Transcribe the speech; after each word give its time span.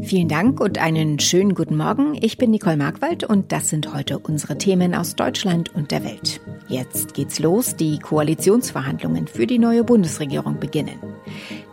Vielen 0.00 0.28
Dank 0.28 0.60
und 0.60 0.78
einen 0.78 1.18
schönen 1.18 1.54
guten 1.54 1.76
Morgen. 1.76 2.16
Ich 2.20 2.38
bin 2.38 2.52
Nicole 2.52 2.76
Markwald 2.76 3.24
und 3.24 3.50
das 3.50 3.68
sind 3.68 3.92
heute 3.92 4.20
unsere 4.20 4.56
Themen 4.56 4.94
aus 4.94 5.16
Deutschland 5.16 5.74
und 5.74 5.90
der 5.90 6.04
Welt. 6.04 6.40
Jetzt 6.68 7.14
geht's 7.14 7.40
los. 7.40 7.74
Die 7.74 7.98
Koalitionsverhandlungen 7.98 9.26
für 9.26 9.48
die 9.48 9.58
neue 9.58 9.82
Bundesregierung 9.82 10.60
beginnen. 10.60 11.00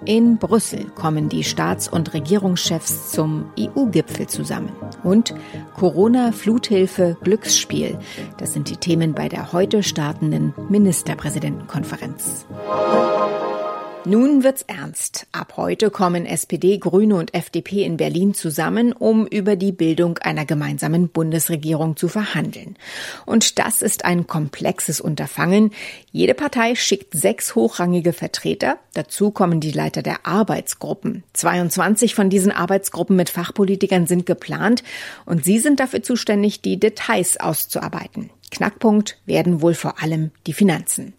In 0.05 0.38
Brüssel 0.39 0.85
kommen 0.96 1.29
die 1.29 1.43
Staats- 1.43 1.88
und 1.88 2.15
Regierungschefs 2.15 3.11
zum 3.11 3.46
EU-Gipfel 3.59 4.26
zusammen. 4.26 4.71
Und 5.03 5.35
Corona, 5.76 6.31
Fluthilfe, 6.31 7.17
Glücksspiel. 7.23 7.99
Das 8.37 8.53
sind 8.53 8.69
die 8.71 8.78
Themen 8.78 9.13
bei 9.13 9.29
der 9.29 9.53
heute 9.53 9.83
startenden 9.83 10.55
Ministerpräsidentenkonferenz. 10.69 12.47
Nun 14.08 14.44
wird's 14.44 14.62
ernst. 14.62 15.26
Ab 15.31 15.53
heute 15.58 15.90
kommen 15.90 16.27
SPD, 16.27 16.77
Grüne 16.77 17.16
und 17.16 17.34
FDP 17.34 17.84
in 17.84 17.98
Berlin 17.98 18.35
zusammen, 18.35 18.94
um 18.94 19.26
über 19.26 19.55
die 19.55 19.72
Bildung 19.72 20.20
einer 20.20 20.45
gemeinsamen 20.45 21.09
Bundesregierung 21.09 21.98
zu 21.98 22.08
verhandeln. 22.08 22.78
Und 23.26 23.58
das 23.58 23.81
ist 23.81 24.05
ein 24.05 24.28
komplexes 24.28 25.02
Unterfangen. 25.02 25.72
Jede 26.12 26.36
Partei 26.36 26.76
schickt 26.76 27.18
sechs 27.18 27.55
hochrangige 27.55 28.14
Vertreter. 28.14 28.78
Dazu 28.94 29.31
kommen 29.31 29.59
die 29.59 29.72
Leiter 29.72 30.04
der 30.04 30.28
Arbeitsgruppen. 30.28 31.23
22 31.34 32.14
von 32.14 32.30
diesen 32.30 32.52
Arbeitsgruppen 32.52 33.16
mit 33.16 33.30
Fachpolitikern 33.31 34.06
sind 34.06 34.28
geplant 34.28 34.84
und 35.26 35.44
sie 35.44 35.58
sind 35.58 35.80
dafür 35.80 36.03
zuständig, 36.03 36.62
die 36.62 36.80
Details 36.80 37.40
auszuarbeiten. 37.40 38.30
Knackpunkt 38.52 39.17
werden 39.26 39.62
wohl 39.62 39.73
vor 39.73 40.02
allem 40.02 40.31
die 40.48 40.53
Finanzen. 40.53 41.13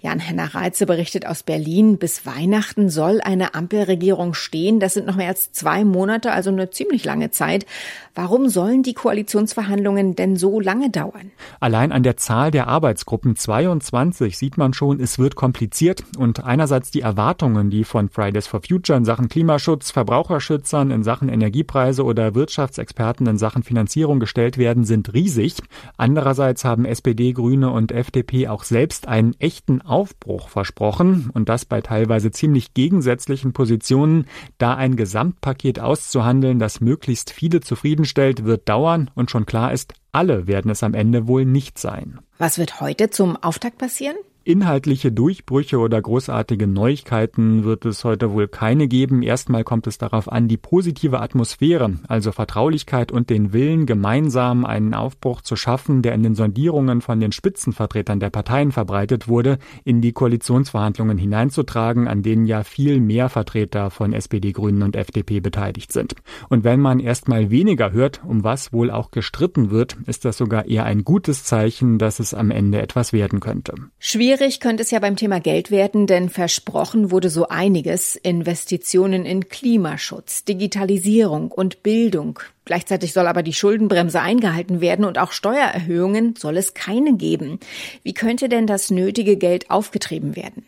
Jan-Henner 0.00 0.54
Reitze 0.54 0.86
berichtet 0.86 1.26
aus 1.26 1.42
Berlin, 1.42 1.98
bis 1.98 2.26
Weihnachten 2.26 2.90
soll 2.90 3.20
eine 3.20 3.54
Ampelregierung 3.54 4.34
stehen. 4.34 4.80
Das 4.80 4.94
sind 4.94 5.06
noch 5.06 5.16
mehr 5.16 5.28
als 5.28 5.52
zwei 5.52 5.84
Monate, 5.84 6.32
also 6.32 6.50
eine 6.50 6.70
ziemlich 6.70 7.04
lange 7.04 7.30
Zeit. 7.30 7.66
Warum 8.14 8.48
sollen 8.48 8.82
die 8.82 8.94
Koalitionsverhandlungen 8.94 10.14
denn 10.16 10.36
so 10.36 10.60
lange 10.60 10.90
dauern? 10.90 11.30
Allein 11.60 11.92
an 11.92 12.02
der 12.02 12.16
Zahl 12.16 12.50
der 12.50 12.66
Arbeitsgruppen 12.66 13.36
22 13.36 14.36
sieht 14.36 14.58
man 14.58 14.74
schon, 14.74 15.00
es 15.00 15.18
wird 15.18 15.34
kompliziert 15.34 16.04
und 16.18 16.44
einerseits 16.44 16.90
die 16.90 17.00
Erwartungen, 17.00 17.70
die 17.70 17.84
von 17.84 18.10
Fridays 18.10 18.46
for 18.46 18.60
Future 18.60 18.98
in 18.98 19.04
Sachen 19.04 19.28
Klimaschutz, 19.28 19.90
Verbraucherschützern 19.90 20.90
in 20.90 21.02
Sachen 21.02 21.28
Energiepreise 21.28 22.04
oder 22.04 22.34
Wirtschaftsexperten 22.34 23.26
in 23.26 23.38
Sachen 23.38 23.62
Finanzierung 23.62 24.20
gestellt 24.20 24.58
werden, 24.58 24.84
sind 24.84 25.14
riesig. 25.14 25.54
Andererseits 25.96 26.64
haben 26.72 26.84
SPD, 26.86 27.32
Grüne 27.34 27.70
und 27.70 27.92
FDP 27.92 28.48
auch 28.48 28.64
selbst 28.64 29.06
einen 29.06 29.38
echten 29.38 29.80
Aufbruch 29.80 30.48
versprochen 30.48 31.30
und 31.32 31.48
das 31.48 31.64
bei 31.64 31.80
teilweise 31.82 32.30
ziemlich 32.30 32.74
gegensätzlichen 32.74 33.52
Positionen. 33.52 34.26
Da 34.58 34.74
ein 34.74 34.96
Gesamtpaket 34.96 35.78
auszuhandeln, 35.78 36.58
das 36.58 36.80
möglichst 36.80 37.30
viele 37.30 37.60
zufrieden 37.60 37.92
zufriedenstellt, 37.92 38.44
wird 38.44 38.68
dauern 38.68 39.10
und 39.14 39.30
schon 39.30 39.44
klar 39.44 39.72
ist, 39.72 39.94
alle 40.12 40.46
werden 40.46 40.70
es 40.70 40.82
am 40.82 40.94
Ende 40.94 41.26
wohl 41.26 41.44
nicht 41.44 41.78
sein. 41.78 42.20
Was 42.38 42.58
wird 42.58 42.80
heute 42.80 43.10
zum 43.10 43.36
Auftakt 43.36 43.78
passieren? 43.78 44.16
Inhaltliche 44.44 45.12
Durchbrüche 45.12 45.78
oder 45.78 46.02
großartige 46.02 46.66
Neuigkeiten 46.66 47.62
wird 47.62 47.84
es 47.84 48.02
heute 48.02 48.32
wohl 48.32 48.48
keine 48.48 48.88
geben. 48.88 49.22
Erstmal 49.22 49.62
kommt 49.62 49.86
es 49.86 49.98
darauf 49.98 50.30
an, 50.30 50.48
die 50.48 50.56
positive 50.56 51.20
Atmosphäre, 51.20 51.98
also 52.08 52.32
Vertraulichkeit 52.32 53.12
und 53.12 53.30
den 53.30 53.52
Willen, 53.52 53.86
gemeinsam 53.86 54.64
einen 54.64 54.94
Aufbruch 54.94 55.42
zu 55.42 55.54
schaffen, 55.54 56.02
der 56.02 56.14
in 56.14 56.24
den 56.24 56.34
Sondierungen 56.34 57.02
von 57.02 57.20
den 57.20 57.30
Spitzenvertretern 57.30 58.18
der 58.18 58.30
Parteien 58.30 58.72
verbreitet 58.72 59.28
wurde, 59.28 59.58
in 59.84 60.00
die 60.00 60.12
Koalitionsverhandlungen 60.12 61.18
hineinzutragen, 61.18 62.08
an 62.08 62.24
denen 62.24 62.46
ja 62.46 62.64
viel 62.64 63.00
mehr 63.00 63.28
Vertreter 63.28 63.90
von 63.90 64.12
SPD, 64.12 64.50
Grünen 64.50 64.82
und 64.82 64.96
FDP 64.96 65.38
beteiligt 65.38 65.92
sind. 65.92 66.16
Und 66.48 66.64
wenn 66.64 66.80
man 66.80 66.98
erstmal 66.98 67.50
weniger 67.50 67.92
hört, 67.92 68.22
um 68.24 68.42
was 68.42 68.72
wohl 68.72 68.90
auch 68.90 69.12
gestritten 69.12 69.70
wird, 69.70 69.96
ist 70.06 70.24
das 70.24 70.36
sogar 70.36 70.66
eher 70.66 70.84
ein 70.84 71.04
gutes 71.04 71.44
Zeichen, 71.44 71.98
dass 71.98 72.18
es 72.18 72.34
am 72.34 72.50
Ende 72.50 72.82
etwas 72.82 73.12
werden 73.12 73.38
könnte. 73.38 73.74
Schwierig 74.00 74.31
Schwierig 74.32 74.60
könnte 74.60 74.82
es 74.82 74.90
ja 74.90 74.98
beim 74.98 75.16
Thema 75.16 75.40
Geld 75.40 75.70
werden, 75.70 76.06
denn 76.06 76.30
versprochen 76.30 77.10
wurde 77.10 77.28
so 77.28 77.48
einiges. 77.48 78.16
Investitionen 78.16 79.26
in 79.26 79.50
Klimaschutz, 79.50 80.46
Digitalisierung 80.46 81.50
und 81.50 81.82
Bildung. 81.82 82.38
Gleichzeitig 82.64 83.12
soll 83.12 83.26
aber 83.26 83.42
die 83.42 83.52
Schuldenbremse 83.52 84.22
eingehalten 84.22 84.80
werden 84.80 85.04
und 85.04 85.18
auch 85.18 85.32
Steuererhöhungen 85.32 86.34
soll 86.34 86.56
es 86.56 86.72
keine 86.72 87.18
geben. 87.18 87.60
Wie 88.04 88.14
könnte 88.14 88.48
denn 88.48 88.66
das 88.66 88.90
nötige 88.90 89.36
Geld 89.36 89.70
aufgetrieben 89.70 90.34
werden? 90.34 90.64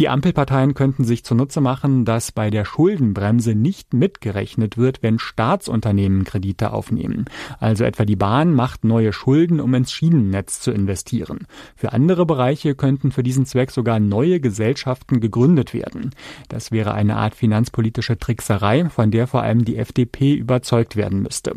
Die 0.00 0.08
Ampelparteien 0.08 0.74
könnten 0.74 1.04
sich 1.04 1.24
zunutze 1.24 1.60
machen, 1.60 2.04
dass 2.04 2.32
bei 2.32 2.50
der 2.50 2.64
Schuldenbremse 2.64 3.54
nicht 3.54 3.94
mitgerechnet 3.94 4.78
wird, 4.78 5.02
wenn 5.02 5.18
Staatsunternehmen 5.18 6.24
Kredite 6.24 6.72
aufnehmen. 6.72 7.26
Also 7.58 7.84
etwa 7.84 8.04
die 8.04 8.16
Bahn 8.16 8.52
macht 8.52 8.84
neue 8.84 9.12
Schulden, 9.12 9.60
um 9.60 9.74
ins 9.74 9.92
Schienennetz 9.92 10.60
zu 10.60 10.70
investieren. 10.70 11.46
Für 11.76 11.92
andere 11.92 12.26
Bereiche 12.26 12.74
könnten 12.74 13.12
für 13.12 13.22
diesen 13.22 13.46
Zweck 13.46 13.70
sogar 13.70 14.00
neue 14.00 14.40
Gesellschaften 14.40 15.20
gegründet 15.20 15.74
werden. 15.74 16.10
Das 16.48 16.72
wäre 16.72 16.94
eine 16.94 17.16
Art 17.16 17.34
finanzpolitische 17.34 18.18
Trickserei, 18.18 18.88
von 18.88 19.10
der 19.10 19.26
vor 19.26 19.42
allem 19.42 19.64
die 19.64 19.76
FDP 19.76 20.34
überzeugt 20.34 20.96
werden 20.96 21.22
müsste. 21.22 21.54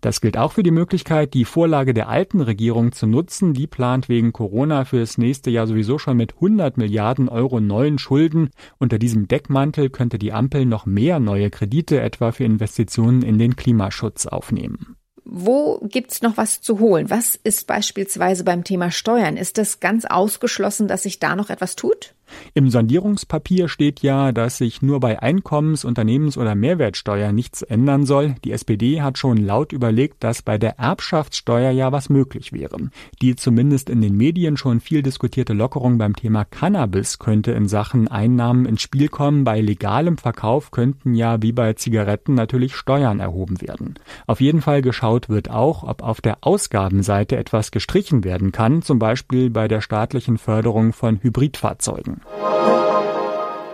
Das 0.00 0.20
gilt 0.20 0.36
auch 0.36 0.52
für 0.52 0.62
die 0.62 0.70
Möglichkeit, 0.70 1.34
die 1.34 1.44
Vorlage 1.44 1.94
der 1.94 2.08
alten 2.08 2.40
Regierung 2.40 2.92
zu 2.92 3.06
nutzen. 3.06 3.54
Die 3.54 3.66
plant 3.66 4.08
wegen 4.08 4.32
Corona 4.32 4.84
für 4.84 5.00
das 5.00 5.18
nächste 5.18 5.50
Jahr 5.50 5.66
sowieso 5.66 5.98
schon 5.98 6.16
mit 6.16 6.34
100 6.34 6.76
Milliarden 6.76 7.28
Euro 7.28 7.60
neuen 7.66 7.98
Schulden. 7.98 8.50
Unter 8.78 8.98
diesem 8.98 9.28
Deckmantel 9.28 9.90
könnte 9.90 10.18
die 10.18 10.32
Ampel 10.32 10.66
noch 10.66 10.86
mehr 10.86 11.20
neue 11.20 11.50
Kredite 11.50 12.00
etwa 12.00 12.32
für 12.32 12.44
Investitionen 12.44 13.22
in 13.22 13.38
den 13.38 13.56
Klimaschutz 13.56 14.26
aufnehmen. 14.26 14.96
Wo 15.24 15.78
gibt's 15.84 16.20
noch 16.20 16.36
was 16.36 16.60
zu 16.60 16.80
holen? 16.80 17.08
Was 17.08 17.36
ist 17.36 17.66
beispielsweise 17.66 18.44
beim 18.44 18.64
Thema 18.64 18.90
Steuern? 18.90 19.36
Ist 19.36 19.56
es 19.58 19.80
ganz 19.80 20.04
ausgeschlossen, 20.04 20.88
dass 20.88 21.04
sich 21.04 21.20
da 21.20 21.36
noch 21.36 21.48
etwas 21.48 21.76
tut? 21.76 22.14
Im 22.54 22.70
Sondierungspapier 22.70 23.68
steht 23.68 24.00
ja, 24.00 24.32
dass 24.32 24.58
sich 24.58 24.82
nur 24.82 25.00
bei 25.00 25.20
Einkommens-, 25.22 25.84
Unternehmens- 25.84 26.38
oder 26.38 26.54
Mehrwertsteuer 26.54 27.32
nichts 27.32 27.62
ändern 27.62 28.06
soll. 28.06 28.34
Die 28.44 28.52
SPD 28.52 29.02
hat 29.02 29.18
schon 29.18 29.36
laut 29.36 29.72
überlegt, 29.72 30.22
dass 30.24 30.42
bei 30.42 30.58
der 30.58 30.78
Erbschaftssteuer 30.78 31.70
ja 31.70 31.92
was 31.92 32.08
möglich 32.08 32.52
wäre. 32.52 32.76
Die 33.20 33.36
zumindest 33.36 33.90
in 33.90 34.00
den 34.00 34.16
Medien 34.16 34.56
schon 34.56 34.80
viel 34.80 35.02
diskutierte 35.02 35.52
Lockerung 35.52 35.98
beim 35.98 36.16
Thema 36.16 36.44
Cannabis 36.44 37.18
könnte 37.18 37.52
in 37.52 37.68
Sachen 37.68 38.08
Einnahmen 38.08 38.66
ins 38.66 38.82
Spiel 38.82 39.08
kommen. 39.08 39.44
Bei 39.44 39.60
legalem 39.60 40.18
Verkauf 40.18 40.70
könnten 40.70 41.14
ja 41.14 41.42
wie 41.42 41.52
bei 41.52 41.74
Zigaretten 41.74 42.34
natürlich 42.34 42.74
Steuern 42.74 43.20
erhoben 43.20 43.60
werden. 43.60 43.94
Auf 44.26 44.40
jeden 44.40 44.62
Fall 44.62 44.82
geschaut 44.82 45.28
wird 45.28 45.50
auch, 45.50 45.82
ob 45.82 46.02
auf 46.02 46.20
der 46.20 46.38
Ausgabenseite 46.40 47.36
etwas 47.36 47.70
gestrichen 47.70 48.24
werden 48.24 48.52
kann, 48.52 48.82
zum 48.82 48.98
Beispiel 48.98 49.50
bei 49.50 49.68
der 49.68 49.80
staatlichen 49.80 50.38
Förderung 50.38 50.92
von 50.92 51.20
Hybridfahrzeugen. 51.22 52.21
Thank 52.24 52.76
you. 52.76 52.81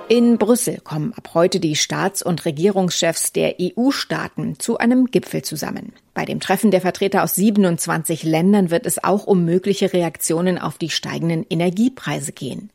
In 0.08 0.38
Brüssel 0.38 0.80
kommen 0.80 1.12
ab 1.12 1.32
heute 1.34 1.60
die 1.60 1.76
Staats- 1.76 2.22
und 2.22 2.46
Regierungschefs 2.46 3.32
der 3.32 3.56
EU-Staaten 3.60 4.58
zu 4.58 4.78
einem 4.78 5.10
Gipfel 5.10 5.42
zusammen. 5.42 5.92
Bei 6.18 6.24
dem 6.24 6.40
Treffen 6.40 6.72
der 6.72 6.80
Vertreter 6.80 7.22
aus 7.22 7.36
27 7.36 8.24
Ländern 8.24 8.70
wird 8.70 8.86
es 8.86 9.04
auch 9.04 9.28
um 9.28 9.44
mögliche 9.44 9.92
Reaktionen 9.92 10.58
auf 10.58 10.76
die 10.76 10.90
steigenden 10.90 11.46
Energiepreise 11.48 12.32
gehen. 12.32 12.70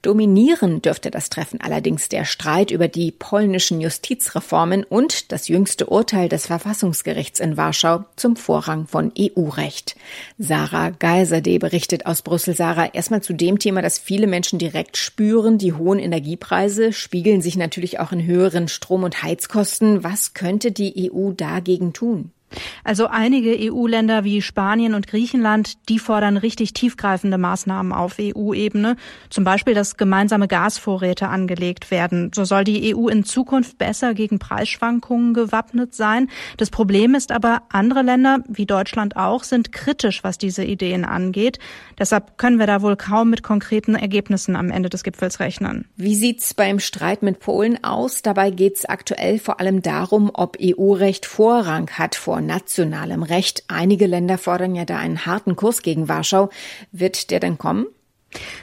Dominieren 0.00 0.80
dürfte 0.80 1.10
das 1.10 1.28
Treffen 1.28 1.60
allerdings 1.60 2.08
der 2.08 2.24
Streit 2.24 2.70
über 2.70 2.88
die 2.88 3.10
polnischen 3.10 3.82
Justizreformen 3.82 4.84
und 4.84 5.32
das 5.32 5.48
jüngste 5.48 5.84
Urteil 5.84 6.30
des 6.30 6.46
Verfassungsgerichts 6.46 7.40
in 7.40 7.58
Warschau 7.58 8.06
zum 8.16 8.36
Vorrang 8.36 8.86
von 8.86 9.12
EU-Recht. 9.18 9.96
Sarah 10.38 10.88
Geiserde 10.88 11.58
berichtet 11.58 12.06
aus 12.06 12.22
Brüssel. 12.22 12.56
Sarah, 12.56 12.94
erstmal 12.94 13.20
zu 13.20 13.34
dem 13.34 13.58
Thema, 13.58 13.82
das 13.82 13.98
viele 13.98 14.28
Menschen 14.28 14.58
direkt 14.58 14.96
spüren. 14.96 15.58
Die 15.58 15.74
hohen 15.74 15.98
Energiepreise 15.98 16.67
spiegeln 16.92 17.42
sich 17.42 17.56
natürlich 17.56 17.98
auch 17.98 18.12
in 18.12 18.24
höheren 18.24 18.68
Strom- 18.68 19.04
und 19.04 19.22
Heizkosten. 19.22 20.04
Was 20.04 20.34
könnte 20.34 20.72
die 20.72 21.10
EU 21.12 21.32
dagegen 21.32 21.92
tun? 21.92 22.32
Also 22.84 23.06
einige 23.06 23.56
EU-Länder 23.58 24.24
wie 24.24 24.42
Spanien 24.42 24.94
und 24.94 25.06
Griechenland, 25.06 25.88
die 25.88 25.98
fordern 25.98 26.36
richtig 26.36 26.72
tiefgreifende 26.72 27.38
Maßnahmen 27.38 27.92
auf 27.92 28.16
EU-Ebene. 28.20 28.96
Zum 29.30 29.44
Beispiel, 29.44 29.74
dass 29.74 29.96
gemeinsame 29.96 30.48
Gasvorräte 30.48 31.28
angelegt 31.28 31.90
werden. 31.90 32.30
So 32.34 32.44
soll 32.44 32.64
die 32.64 32.94
EU 32.94 33.08
in 33.08 33.24
Zukunft 33.24 33.78
besser 33.78 34.14
gegen 34.14 34.38
Preisschwankungen 34.38 35.34
gewappnet 35.34 35.94
sein. 35.94 36.28
Das 36.56 36.70
Problem 36.70 37.14
ist 37.14 37.32
aber, 37.32 37.62
andere 37.70 38.02
Länder, 38.02 38.38
wie 38.48 38.66
Deutschland 38.66 39.16
auch, 39.16 39.44
sind 39.44 39.72
kritisch, 39.72 40.24
was 40.24 40.38
diese 40.38 40.64
Ideen 40.64 41.04
angeht. 41.04 41.58
Deshalb 41.98 42.38
können 42.38 42.58
wir 42.58 42.66
da 42.66 42.82
wohl 42.82 42.96
kaum 42.96 43.30
mit 43.30 43.42
konkreten 43.42 43.94
Ergebnissen 43.94 44.56
am 44.56 44.70
Ende 44.70 44.88
des 44.88 45.02
Gipfels 45.02 45.40
rechnen. 45.40 45.86
Wie 45.96 46.14
sieht's 46.14 46.54
beim 46.54 46.80
Streit 46.80 47.22
mit 47.22 47.40
Polen 47.40 47.82
aus? 47.84 48.22
Dabei 48.22 48.50
geht's 48.50 48.84
aktuell 48.84 49.38
vor 49.38 49.60
allem 49.60 49.82
darum, 49.82 50.30
ob 50.32 50.56
EU-Recht 50.62 51.26
Vorrang 51.26 51.90
hat 51.90 52.14
vor 52.14 52.37
vor 52.38 52.46
nationalem 52.46 53.24
Recht. 53.24 53.64
Einige 53.66 54.06
Länder 54.06 54.38
fordern 54.38 54.76
ja 54.76 54.84
da 54.84 54.96
einen 54.96 55.26
harten 55.26 55.56
Kurs 55.56 55.82
gegen 55.82 56.08
Warschau. 56.08 56.50
Wird 56.92 57.32
der 57.32 57.40
denn 57.40 57.58
kommen? 57.58 57.86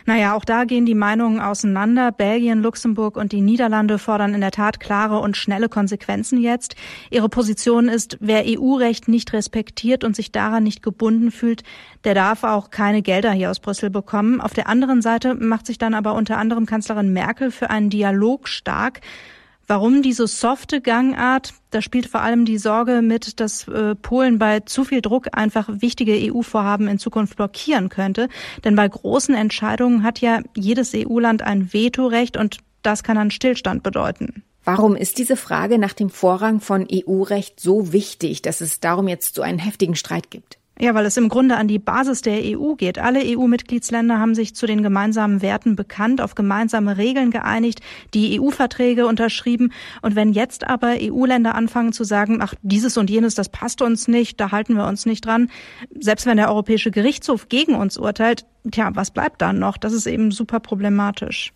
Naja, 0.06 0.36
auch 0.36 0.46
da 0.46 0.64
gehen 0.64 0.86
die 0.86 0.96
Meinungen 0.96 1.42
auseinander. 1.42 2.14
Belgien, 2.14 2.62
Luxemburg 2.62 3.18
und 3.18 3.34
die 3.34 3.42
Niederlande 3.42 3.98
fordern 3.98 4.34
in 4.34 4.40
der 4.40 4.52
Tat 4.52 4.80
klare 4.80 5.20
und 5.20 5.36
schnelle 5.36 5.68
Konsequenzen 5.68 6.40
jetzt. 6.40 6.76
Ihre 7.10 7.28
Position 7.28 7.90
ist, 7.90 8.18
wer 8.22 8.44
EU-Recht 8.46 9.10
nicht 9.10 9.34
respektiert 9.34 10.06
und 10.06 10.16
sich 10.16 10.32
daran 10.32 10.64
nicht 10.64 10.82
gebunden 10.82 11.32
fühlt, 11.32 11.64
der 12.06 12.14
darf 12.14 12.46
auch 12.46 12.70
keine 12.70 13.02
Gelder 13.02 13.34
hier 13.34 13.52
aus 13.52 13.60
Brüssel 13.60 13.90
bekommen. 13.90 14.40
Auf 14.40 14.54
der 14.54 14.70
anderen 14.70 15.02
Seite 15.02 15.34
macht 15.34 15.66
sich 15.66 15.80
dann 15.80 15.96
aber 15.96 16.14
unter 16.14 16.38
anderem 16.38 16.66
Kanzlerin 16.66 17.12
Merkel 17.12 17.52
für 17.52 17.70
einen 17.72 17.90
Dialog 17.90 18.48
stark. 18.48 19.02
Warum 19.68 20.02
diese 20.02 20.28
softe 20.28 20.80
Gangart? 20.80 21.54
Da 21.72 21.82
spielt 21.82 22.08
vor 22.08 22.22
allem 22.22 22.46
die 22.46 22.60
Sorge 22.60 23.02
mit, 23.02 23.40
dass 23.40 23.68
äh, 23.68 23.96
Polen 23.96 24.38
bei 24.38 24.60
zu 24.60 24.84
viel 24.84 25.02
Druck 25.02 25.30
einfach 25.32 25.68
wichtige 25.70 26.14
EU-Vorhaben 26.32 26.88
in 26.88 27.00
Zukunft 27.00 27.36
blockieren 27.36 27.90
könnte. 27.90 28.30
Denn 28.64 28.76
bei 28.76 28.88
großen 28.88 29.34
Entscheidungen 29.34 30.04
hat 30.04 30.22
ja 30.22 30.42
jedes 30.56 30.94
EU-Land 30.94 31.42
ein 31.42 31.74
Vetorecht 31.74 32.38
und 32.38 32.60
das 32.84 33.04
kann 33.04 33.18
dann 33.18 33.32
Stillstand 33.32 33.82
bedeuten. 33.82 34.44
Warum 34.64 34.96
ist 34.96 35.18
diese 35.18 35.36
Frage 35.36 35.78
nach 35.78 35.94
dem 35.94 36.10
Vorrang 36.10 36.60
von 36.60 36.88
EU-Recht 36.92 37.60
so 37.60 37.94
wichtig, 37.94 38.42
dass 38.42 38.62
es 38.62 38.80
darum 38.80 39.08
jetzt 39.08 39.36
so 39.36 39.42
einen 39.42 39.60
heftigen 39.60 39.96
Streit 39.96 40.32
gibt? 40.32 40.58
Ja, 40.78 40.94
weil 40.94 41.06
es 41.06 41.16
im 41.16 41.30
Grunde 41.30 41.56
an 41.56 41.70
die 41.70 41.80
Basis 41.80 42.22
der 42.22 42.42
EU 42.44 42.74
geht. 42.74 43.00
Alle 43.00 43.22
EU-Mitgliedsländer 43.24 44.20
haben 44.20 44.36
sich 44.36 44.56
zu 44.56 44.66
den 44.66 44.84
gemeinsamen 44.84 45.42
Werten 45.42 45.78
bekannt, 45.78 46.20
auf 46.20 46.36
gemeinsame 46.36 46.98
Regeln 46.98 47.32
geeinigt, 47.32 47.80
die 48.14 48.42
EU-Verträge 48.42 49.08
unterschrieben. 49.08 49.72
Und 50.02 50.18
wenn 50.18 50.34
jetzt 50.34 50.68
aber 50.68 50.96
EU-Länder 51.00 51.56
anfangen 51.56 51.94
zu 51.94 52.04
sagen, 52.04 52.40
ach, 52.42 52.56
dieses 52.62 52.98
und 52.98 53.10
jenes, 53.10 53.36
das 53.36 53.48
passt 53.48 53.82
uns 53.82 54.10
nicht, 54.10 54.40
da 54.42 54.52
halten 54.52 54.76
wir 54.76 54.86
uns 54.86 55.06
nicht 55.06 55.26
dran, 55.26 55.50
selbst 55.98 56.26
wenn 56.26 56.36
der 56.36 56.50
Europäische 56.50 56.92
Gerichtshof 56.92 57.48
gegen 57.48 57.76
uns 57.76 57.98
urteilt, 57.98 58.46
tja, 58.70 58.90
was 58.94 59.12
bleibt 59.12 59.42
dann 59.42 59.60
noch? 59.60 59.78
Das 59.78 59.94
ist 59.94 60.08
eben 60.08 60.32
super 60.32 60.60
problematisch. 60.60 61.54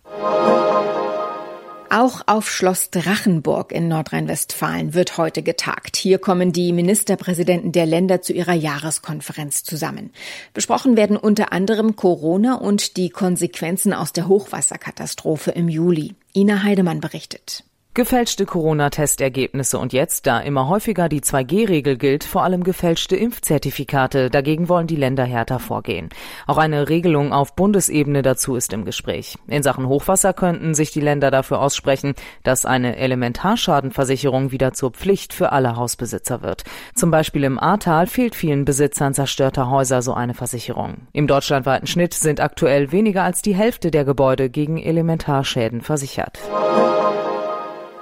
Auch 1.92 2.20
auf 2.26 2.48
Schloss 2.48 2.90
Drachenburg 2.90 3.72
in 3.72 3.88
Nordrhein-Westfalen 3.88 4.94
wird 4.94 5.18
heute 5.18 5.42
getagt. 5.42 5.96
Hier 5.96 6.18
kommen 6.18 6.52
die 6.52 6.72
Ministerpräsidenten 6.72 7.72
der 7.72 7.84
Länder 7.84 8.22
zu 8.22 8.32
ihrer 8.32 8.52
Jahreskonferenz 8.54 9.64
zusammen. 9.64 10.12
Besprochen 10.54 10.96
werden 10.96 11.16
unter 11.16 11.52
anderem 11.52 11.96
Corona 11.96 12.54
und 12.54 12.96
die 12.96 13.10
Konsequenzen 13.10 13.92
aus 13.92 14.12
der 14.12 14.28
Hochwasserkatastrophe 14.28 15.50
im 15.50 15.68
Juli. 15.68 16.14
Ina 16.32 16.62
Heidemann 16.62 17.00
berichtet. 17.00 17.64
Gefälschte 17.92 18.46
Corona-Testergebnisse 18.46 19.76
und 19.76 19.92
jetzt, 19.92 20.28
da 20.28 20.38
immer 20.38 20.68
häufiger 20.68 21.08
die 21.08 21.22
2G-Regel 21.22 21.96
gilt, 21.98 22.22
vor 22.22 22.44
allem 22.44 22.62
gefälschte 22.62 23.16
Impfzertifikate. 23.16 24.30
Dagegen 24.30 24.68
wollen 24.68 24.86
die 24.86 24.94
Länder 24.94 25.24
härter 25.24 25.58
vorgehen. 25.58 26.08
Auch 26.46 26.58
eine 26.58 26.88
Regelung 26.88 27.32
auf 27.32 27.56
Bundesebene 27.56 28.22
dazu 28.22 28.54
ist 28.54 28.72
im 28.72 28.84
Gespräch. 28.84 29.38
In 29.48 29.64
Sachen 29.64 29.88
Hochwasser 29.88 30.32
könnten 30.32 30.72
sich 30.72 30.92
die 30.92 31.00
Länder 31.00 31.32
dafür 31.32 31.60
aussprechen, 31.60 32.14
dass 32.44 32.64
eine 32.64 32.94
Elementarschadenversicherung 32.96 34.52
wieder 34.52 34.72
zur 34.72 34.92
Pflicht 34.92 35.32
für 35.32 35.50
alle 35.50 35.74
Hausbesitzer 35.74 36.42
wird. 36.42 36.62
Zum 36.94 37.10
Beispiel 37.10 37.42
im 37.42 37.58
Ahrtal 37.58 38.06
fehlt 38.06 38.36
vielen 38.36 38.64
Besitzern 38.64 39.14
zerstörter 39.14 39.68
Häuser 39.68 40.00
so 40.00 40.14
eine 40.14 40.34
Versicherung. 40.34 41.08
Im 41.12 41.26
deutschlandweiten 41.26 41.88
Schnitt 41.88 42.14
sind 42.14 42.38
aktuell 42.38 42.92
weniger 42.92 43.24
als 43.24 43.42
die 43.42 43.56
Hälfte 43.56 43.90
der 43.90 44.04
Gebäude 44.04 44.48
gegen 44.48 44.78
Elementarschäden 44.78 45.80
versichert. 45.80 46.38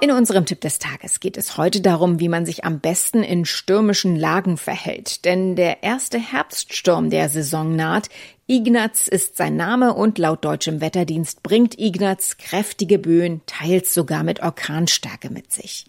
In 0.01 0.11
unserem 0.11 0.45
Tipp 0.45 0.61
des 0.61 0.79
Tages 0.79 1.19
geht 1.19 1.35
es 1.35 1.57
heute 1.57 1.81
darum, 1.81 2.21
wie 2.21 2.29
man 2.29 2.45
sich 2.45 2.63
am 2.63 2.79
besten 2.79 3.21
in 3.21 3.43
stürmischen 3.43 4.15
Lagen 4.15 4.55
verhält. 4.55 5.25
Denn 5.25 5.57
der 5.57 5.83
erste 5.83 6.17
Herbststurm 6.17 7.09
der 7.09 7.27
Saison 7.27 7.75
naht. 7.75 8.07
Ignaz 8.51 9.07
ist 9.07 9.37
sein 9.37 9.55
Name 9.55 9.93
und 9.93 10.17
laut 10.17 10.43
deutschem 10.43 10.81
Wetterdienst 10.81 11.43
bringt 11.43 11.77
Ignaz 11.77 12.37
kräftige 12.37 12.97
Böen, 12.97 13.41
teils 13.45 13.93
sogar 13.93 14.23
mit 14.23 14.41
Orkanstärke 14.41 15.29
mit 15.29 15.51
sich. 15.51 15.85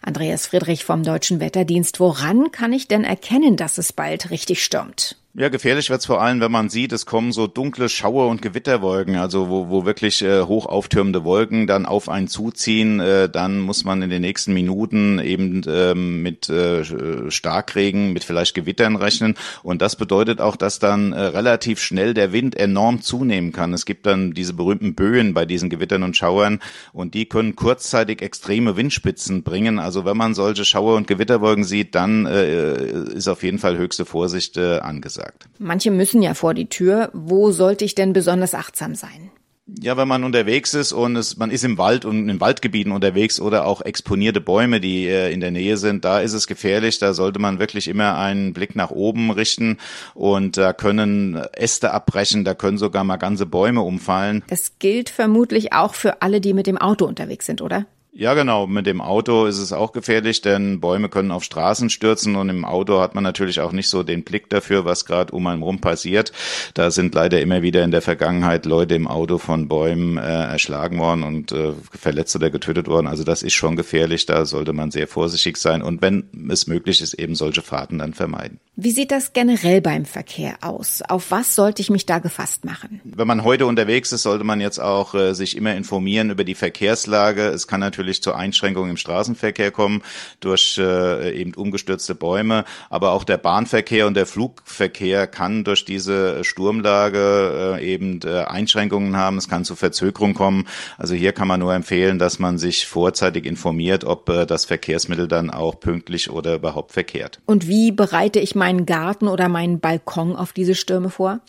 Andreas 0.00 0.46
Friedrich 0.46 0.84
vom 0.84 1.02
deutschen 1.02 1.40
Wetterdienst, 1.40 1.98
woran 1.98 2.52
kann 2.52 2.72
ich 2.72 2.86
denn 2.86 3.02
erkennen, 3.02 3.56
dass 3.56 3.78
es 3.78 3.92
bald 3.92 4.30
richtig 4.30 4.62
stürmt? 4.62 5.16
Ja, 5.36 5.48
gefährlich 5.48 5.90
wird's 5.90 6.06
vor 6.06 6.22
allem, 6.22 6.40
wenn 6.40 6.52
man 6.52 6.68
sieht, 6.68 6.92
es 6.92 7.06
kommen 7.06 7.32
so 7.32 7.48
dunkle 7.48 7.88
Schauer 7.88 8.28
und 8.28 8.40
Gewitterwolken, 8.40 9.16
also 9.16 9.48
wo, 9.48 9.68
wo 9.68 9.84
wirklich 9.84 10.22
äh, 10.22 10.42
hoch 10.42 10.66
auftürmende 10.66 11.24
Wolken 11.24 11.66
dann 11.66 11.86
auf 11.86 12.08
einen 12.08 12.28
zuziehen. 12.28 13.00
Äh, 13.00 13.28
dann 13.28 13.58
muss 13.58 13.84
man 13.84 14.00
in 14.02 14.10
den 14.10 14.20
nächsten 14.20 14.54
Minuten 14.54 15.18
eben 15.18 15.62
ähm, 15.66 16.22
mit 16.22 16.48
äh, 16.48 16.84
Starkregen, 17.32 18.12
mit 18.12 18.22
vielleicht 18.22 18.54
Gewittern 18.54 18.94
rechnen. 18.94 19.34
Und 19.64 19.82
das 19.82 19.96
bedeutet 19.96 20.40
auch, 20.40 20.54
dass 20.54 20.78
dann 20.78 21.12
äh, 21.12 21.20
relativ 21.20 21.80
schnell 21.80 22.03
der 22.12 22.32
Wind 22.32 22.54
enorm 22.56 23.00
zunehmen 23.00 23.52
kann. 23.52 23.72
Es 23.72 23.86
gibt 23.86 24.04
dann 24.04 24.32
diese 24.32 24.52
berühmten 24.52 24.94
Böen 24.94 25.32
bei 25.32 25.46
diesen 25.46 25.70
Gewittern 25.70 26.02
und 26.02 26.16
Schauern 26.16 26.60
und 26.92 27.14
die 27.14 27.26
können 27.26 27.56
kurzzeitig 27.56 28.20
extreme 28.20 28.76
Windspitzen 28.76 29.42
bringen. 29.42 29.78
Also 29.78 30.04
wenn 30.04 30.18
man 30.18 30.34
solche 30.34 30.66
Schauer 30.66 30.96
und 30.96 31.06
Gewitterwolken 31.06 31.64
sieht, 31.64 31.94
dann 31.94 32.26
äh, 32.26 33.14
ist 33.14 33.28
auf 33.28 33.42
jeden 33.42 33.58
Fall 33.58 33.78
höchste 33.78 34.04
Vorsicht 34.04 34.58
äh, 34.58 34.80
angesagt 34.80 35.14
gesagt. 35.14 35.48
Manche 35.58 35.90
müssen 35.92 36.22
ja 36.22 36.34
vor 36.34 36.54
die 36.54 36.68
Tür. 36.68 37.10
Wo 37.12 37.52
sollte 37.52 37.84
ich 37.84 37.94
denn 37.94 38.12
besonders 38.12 38.54
achtsam 38.54 38.96
sein? 38.96 39.30
Ja, 39.66 39.96
wenn 39.96 40.08
man 40.08 40.24
unterwegs 40.24 40.74
ist 40.74 40.92
und 40.92 41.16
es, 41.16 41.38
man 41.38 41.50
ist 41.50 41.64
im 41.64 41.78
Wald 41.78 42.04
und 42.04 42.28
in 42.28 42.38
Waldgebieten 42.38 42.92
unterwegs 42.92 43.40
oder 43.40 43.66
auch 43.66 43.80
exponierte 43.80 44.42
Bäume, 44.42 44.78
die 44.78 45.06
äh, 45.06 45.32
in 45.32 45.40
der 45.40 45.52
Nähe 45.52 45.78
sind, 45.78 46.04
da 46.04 46.20
ist 46.20 46.34
es 46.34 46.46
gefährlich. 46.46 46.98
Da 46.98 47.14
sollte 47.14 47.38
man 47.38 47.58
wirklich 47.58 47.88
immer 47.88 48.18
einen 48.18 48.52
Blick 48.52 48.76
nach 48.76 48.90
oben 48.90 49.30
richten 49.30 49.78
und 50.12 50.58
da 50.58 50.74
können 50.74 51.36
Äste 51.54 51.92
abbrechen, 51.92 52.44
da 52.44 52.54
können 52.54 52.76
sogar 52.76 53.04
mal 53.04 53.16
ganze 53.16 53.46
Bäume 53.46 53.80
umfallen. 53.80 54.44
Das 54.48 54.78
gilt 54.78 55.08
vermutlich 55.08 55.72
auch 55.72 55.94
für 55.94 56.20
alle, 56.20 56.42
die 56.42 56.52
mit 56.52 56.66
dem 56.66 56.76
Auto 56.76 57.06
unterwegs 57.06 57.46
sind, 57.46 57.62
oder? 57.62 57.86
Ja, 58.16 58.34
genau. 58.34 58.68
Mit 58.68 58.86
dem 58.86 59.00
Auto 59.00 59.46
ist 59.46 59.58
es 59.58 59.72
auch 59.72 59.90
gefährlich, 59.92 60.40
denn 60.40 60.78
Bäume 60.78 61.08
können 61.08 61.32
auf 61.32 61.42
Straßen 61.42 61.90
stürzen 61.90 62.36
und 62.36 62.48
im 62.48 62.64
Auto 62.64 63.00
hat 63.00 63.16
man 63.16 63.24
natürlich 63.24 63.58
auch 63.58 63.72
nicht 63.72 63.88
so 63.88 64.04
den 64.04 64.22
Blick 64.22 64.48
dafür, 64.50 64.84
was 64.84 65.04
gerade 65.04 65.32
um 65.32 65.44
einen 65.48 65.64
rum 65.64 65.80
passiert. 65.80 66.30
Da 66.74 66.92
sind 66.92 67.12
leider 67.16 67.40
immer 67.40 67.62
wieder 67.62 67.82
in 67.82 67.90
der 67.90 68.02
Vergangenheit 68.02 68.66
Leute 68.66 68.94
im 68.94 69.08
Auto 69.08 69.38
von 69.38 69.66
Bäumen 69.66 70.16
äh, 70.16 70.22
erschlagen 70.22 71.00
worden 71.00 71.24
und 71.24 71.50
äh, 71.50 71.72
verletzt 71.90 72.36
oder 72.36 72.50
getötet 72.50 72.86
worden. 72.86 73.08
Also 73.08 73.24
das 73.24 73.42
ist 73.42 73.54
schon 73.54 73.74
gefährlich. 73.74 74.26
Da 74.26 74.46
sollte 74.46 74.72
man 74.72 74.92
sehr 74.92 75.08
vorsichtig 75.08 75.56
sein 75.56 75.82
und 75.82 76.00
wenn 76.00 76.30
es 76.48 76.68
möglich 76.68 77.00
ist, 77.00 77.14
eben 77.14 77.34
solche 77.34 77.62
Fahrten 77.62 77.98
dann 77.98 78.14
vermeiden. 78.14 78.60
Wie 78.76 78.90
sieht 78.90 79.10
das 79.10 79.32
generell 79.32 79.80
beim 79.80 80.04
Verkehr 80.04 80.56
aus? 80.60 81.02
Auf 81.08 81.30
was 81.30 81.54
sollte 81.54 81.80
ich 81.80 81.90
mich 81.90 82.06
da 82.06 82.18
gefasst 82.18 82.64
machen? 82.64 83.00
Wenn 83.04 83.26
man 83.26 83.44
heute 83.44 83.66
unterwegs 83.66 84.10
ist, 84.12 84.22
sollte 84.22 84.44
man 84.44 84.60
jetzt 84.60 84.80
auch 84.80 85.14
äh, 85.14 85.32
sich 85.32 85.56
immer 85.56 85.74
informieren 85.74 86.30
über 86.30 86.44
die 86.44 86.54
Verkehrslage. 86.56 87.48
Es 87.48 87.68
kann 87.68 87.80
natürlich 87.80 88.03
natürlich 88.04 88.22
zu 88.22 88.34
Einschränkungen 88.34 88.90
im 88.90 88.96
Straßenverkehr 88.98 89.70
kommen 89.70 90.02
durch 90.40 90.78
äh, 90.78 91.32
eben 91.32 91.54
umgestürzte 91.54 92.14
Bäume, 92.14 92.64
aber 92.90 93.12
auch 93.12 93.24
der 93.24 93.38
Bahnverkehr 93.38 94.06
und 94.06 94.14
der 94.14 94.26
Flugverkehr 94.26 95.26
kann 95.26 95.64
durch 95.64 95.86
diese 95.86 96.44
Sturmlage 96.44 97.78
äh, 97.80 97.92
eben 97.94 98.20
äh, 98.24 98.44
Einschränkungen 98.44 99.16
haben. 99.16 99.38
Es 99.38 99.48
kann 99.48 99.64
zu 99.64 99.74
Verzögerungen 99.74 100.34
kommen. 100.34 100.66
Also 100.98 101.14
hier 101.14 101.32
kann 101.32 101.48
man 101.48 101.60
nur 101.60 101.72
empfehlen, 101.72 102.18
dass 102.18 102.38
man 102.38 102.58
sich 102.58 102.86
vorzeitig 102.86 103.46
informiert, 103.46 104.04
ob 104.04 104.28
äh, 104.28 104.44
das 104.44 104.66
Verkehrsmittel 104.66 105.26
dann 105.26 105.48
auch 105.48 105.80
pünktlich 105.80 106.30
oder 106.30 106.56
überhaupt 106.56 106.92
verkehrt. 106.92 107.40
Und 107.46 107.66
wie 107.68 107.90
bereite 107.90 108.38
ich 108.38 108.54
meinen 108.54 108.84
Garten 108.84 109.28
oder 109.28 109.48
meinen 109.48 109.80
Balkon 109.80 110.36
auf 110.36 110.52
diese 110.52 110.74
Stürme 110.74 111.08
vor? 111.08 111.40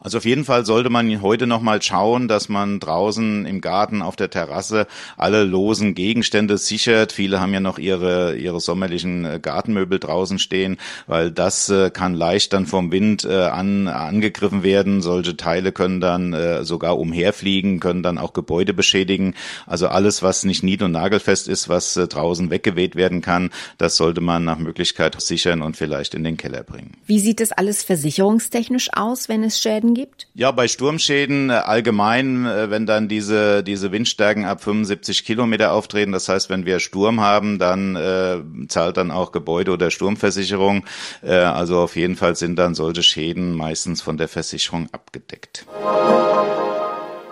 Also 0.00 0.18
auf 0.18 0.24
jeden 0.24 0.44
Fall 0.44 0.66
sollte 0.66 0.90
man 0.90 1.22
heute 1.22 1.46
noch 1.46 1.62
mal 1.62 1.80
schauen, 1.80 2.28
dass 2.28 2.48
man 2.48 2.80
draußen 2.80 3.46
im 3.46 3.60
Garten 3.60 4.02
auf 4.02 4.16
der 4.16 4.28
Terrasse 4.28 4.86
alle 5.16 5.44
losen 5.44 5.94
Gegenstände 5.94 6.58
sichert. 6.58 7.12
Viele 7.12 7.40
haben 7.40 7.54
ja 7.54 7.60
noch 7.60 7.78
ihre 7.78 8.36
ihre 8.36 8.60
sommerlichen 8.60 9.24
äh, 9.24 9.38
Gartenmöbel 9.40 9.98
draußen 9.98 10.38
stehen, 10.38 10.78
weil 11.06 11.30
das 11.30 11.68
äh, 11.70 11.90
kann 11.90 12.14
leicht 12.14 12.52
dann 12.52 12.66
vom 12.66 12.92
Wind 12.92 13.24
äh, 13.24 13.44
an 13.44 13.88
angegriffen 13.88 14.62
werden. 14.62 15.00
Solche 15.00 15.36
Teile 15.36 15.72
können 15.72 16.00
dann 16.00 16.32
äh, 16.32 16.64
sogar 16.64 16.98
umherfliegen, 16.98 17.80
können 17.80 18.02
dann 18.02 18.18
auch 18.18 18.32
Gebäude 18.32 18.74
beschädigen. 18.74 19.34
Also 19.66 19.88
alles, 19.88 20.22
was 20.22 20.44
nicht 20.44 20.62
nied- 20.62 20.82
und 20.82 20.92
nagelfest 20.92 21.48
ist, 21.48 21.68
was 21.68 21.96
äh, 21.96 22.08
draußen 22.08 22.50
weggeweht 22.50 22.96
werden 22.96 23.22
kann, 23.22 23.50
das 23.78 23.96
sollte 23.96 24.20
man 24.20 24.44
nach 24.44 24.58
Möglichkeit 24.58 25.20
sichern 25.20 25.62
und 25.62 25.76
vielleicht 25.76 26.14
in 26.14 26.24
den 26.24 26.36
Keller 26.36 26.62
bringen. 26.62 26.92
Wie 27.06 27.20
sieht 27.20 27.40
es 27.40 27.52
alles 27.52 27.82
versicherungstechnisch 27.82 28.90
aus, 28.92 29.28
wenn 29.28 29.44
es 29.44 29.60
Schäden 29.60 29.83
gibt? 29.92 30.28
Ja, 30.32 30.50
bei 30.52 30.68
Sturmschäden 30.68 31.50
äh, 31.50 31.54
allgemein, 31.54 32.46
äh, 32.46 32.70
wenn 32.70 32.86
dann 32.86 33.08
diese, 33.08 33.62
diese 33.62 33.92
Windstärken 33.92 34.46
ab 34.46 34.62
75 34.62 35.26
Kilometer 35.26 35.72
auftreten, 35.72 36.12
das 36.12 36.28
heißt, 36.28 36.48
wenn 36.48 36.64
wir 36.64 36.80
Sturm 36.80 37.20
haben, 37.20 37.58
dann 37.58 37.96
äh, 37.96 38.38
zahlt 38.68 38.96
dann 38.96 39.10
auch 39.10 39.32
Gebäude- 39.32 39.72
oder 39.72 39.90
Sturmversicherung. 39.90 40.86
Äh, 41.22 41.34
also 41.34 41.80
auf 41.80 41.96
jeden 41.96 42.16
Fall 42.16 42.36
sind 42.36 42.56
dann 42.56 42.74
solche 42.74 43.02
Schäden 43.02 43.52
meistens 43.52 44.00
von 44.00 44.16
der 44.16 44.28
Versicherung 44.28 44.88
abgedeckt. 44.92 45.66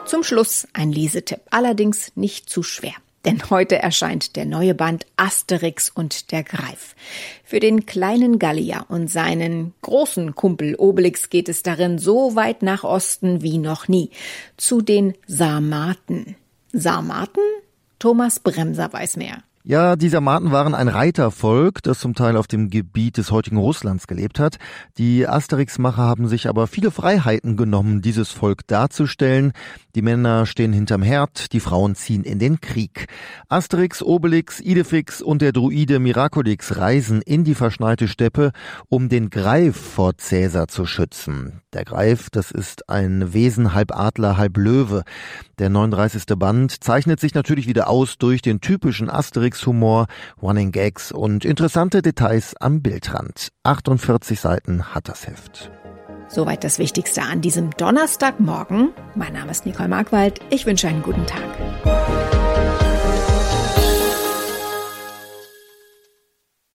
Zum 0.05 0.25
Schluss 0.25 0.69
ein 0.75 0.93
Lesetipp, 0.93 1.41
allerdings 1.51 2.13
nicht 2.17 2.51
zu 2.51 2.63
schwer. 2.63 2.95
Denn 3.25 3.51
heute 3.51 3.79
erscheint 3.79 4.37
der 4.37 4.47
neue 4.47 4.75
Band 4.75 5.07
Asterix 5.17 5.89
und 5.89 6.33
der 6.33 6.43
Greif. 6.43 6.97
Für 7.45 7.61
den 7.61 7.87
kleinen 7.87 8.39
Gallier 8.39 8.87
und 8.89 9.09
seinen 9.09 9.75
großen 9.83 10.35
Kumpel 10.35 10.75
Obelix 10.77 11.31
geht 11.31 11.49
es 11.49 11.63
darin 11.63 11.99
so 11.99 12.35
weit 12.35 12.63
nach 12.63 12.83
Osten 12.83 13.43
wie 13.43 13.59
noch 13.59 13.87
nie. 13.87 14.11
Zu 14.57 14.81
den 14.81 15.15
Sarmaten. 15.27 16.37
Sarmaten? 16.73 17.43
Thomas 17.99 18.41
Bremser 18.41 18.93
weiß 18.93 19.17
mehr. 19.17 19.43
Ja, 19.65 19.95
die 19.95 20.09
Sarmaten 20.09 20.51
waren 20.51 20.75
ein 20.75 20.89
Reitervolk, 20.89 21.85
das 21.85 22.01
zum 22.01 22.17
Teil 22.17 22.37
auf 22.37 22.49
dem 22.49 22.69
Gebiet 22.69 23.17
des 23.17 23.31
heutigen 23.31 23.59
Russlands 23.59 24.09
gelebt 24.09 24.41
hat. 24.41 24.59
Die 24.99 25.29
Asterix-Macher 25.29 26.03
haben 26.03 26.27
sich 26.27 26.49
aber 26.49 26.67
viele 26.67 26.91
Freiheiten 26.91 27.57
genommen, 27.57 28.03
dieses 28.03 28.33
Volk 28.33 28.67
darzustellen. 28.67 29.53
Die 29.95 30.01
Männer 30.01 30.47
stehen 30.47 30.73
hinterm 30.73 31.03
Herd, 31.03 31.53
die 31.53 31.61
Frauen 31.61 31.95
ziehen 31.95 32.25
in 32.25 32.39
den 32.39 32.63
Krieg. 32.63 33.09
Asterix, 33.51 34.03
Obelix, 34.03 34.59
Idefix 34.59 35.21
und 35.21 35.43
der 35.43 35.53
Druide 35.53 35.99
Miraculix 35.99 36.79
reisen 36.79 37.21
in 37.21 37.45
die 37.45 37.55
verschneite 37.55 38.09
Steppe, 38.09 38.53
um 38.89 39.11
den 39.11 39.29
Greif 39.29 39.77
vor 39.77 40.17
Cäsar 40.17 40.69
zu 40.69 40.87
schützen. 40.87 41.61
Der 41.75 41.85
Greif, 41.85 42.31
das 42.31 42.51
ist 42.51 42.89
ein 42.89 43.35
Wesen 43.35 43.75
halb 43.75 43.95
Adler, 43.95 44.39
halb 44.39 44.57
Löwe. 44.57 45.03
Der 45.59 45.69
39. 45.69 46.25
Band 46.39 46.83
zeichnet 46.83 47.21
sich 47.21 47.35
natürlich 47.35 47.67
wieder 47.67 47.91
aus 47.91 48.17
durch 48.17 48.41
den 48.41 48.63
typischen 48.63 49.11
Asterix-Humor, 49.11 50.07
Running 50.41 50.73
Gags 50.73 51.13
und 51.13 51.45
interessante 51.45 52.01
Details 52.01 52.55
am 52.59 52.81
Bildrand. 52.81 53.49
48 53.65 54.41
Seiten 54.41 54.95
hat 54.95 55.09
das 55.09 55.27
Heft. 55.27 55.71
Soweit 56.33 56.65
das 56.65 56.79
Wichtigste 56.79 57.21
an 57.21 57.43
diesem 57.43 57.71
Donnerstagmorgen. 57.77 58.95
Mein 59.15 59.35
Name 59.35 59.51
ist 59.51 59.67
Nicole 59.67 59.89
Markwald. 59.89 60.41
Ich 60.49 60.65
wünsche 60.65 60.89
einen 60.89 61.03
guten 61.03 61.27
Tag. 61.27 61.43